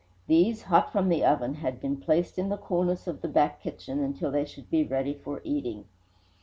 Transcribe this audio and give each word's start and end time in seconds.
These, 0.25 0.63
hot 0.63 0.91
from 0.91 1.09
the 1.09 1.23
oven, 1.23 1.53
had 1.53 1.79
been 1.79 1.95
placed 1.95 2.39
in 2.39 2.49
the 2.49 2.57
coolness 2.57 3.05
of 3.05 3.21
the 3.21 3.27
back 3.27 3.61
kitchen 3.61 3.99
until 3.99 4.31
they 4.31 4.45
should 4.45 4.67
be 4.71 4.83
ready 4.83 5.13
for 5.13 5.41
eating. 5.43 5.85